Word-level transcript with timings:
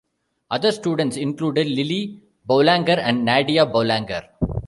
Other 0.49 0.71
students 0.71 1.15
included 1.15 1.67
Lili 1.67 2.23
Boulanger 2.49 2.97
and 2.97 3.23
Nadia 3.23 3.67
Boulanger. 3.67 4.23